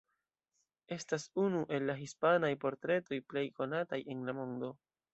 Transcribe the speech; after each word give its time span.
Estas 0.95 1.25
unu 1.43 1.61
el 1.77 1.87
la 1.91 1.97
hispanaj 2.01 2.51
portretoj 2.65 3.23
plej 3.33 3.47
konataj 3.63 4.05
en 4.17 4.29
la 4.31 4.41
mondo. 4.43 4.77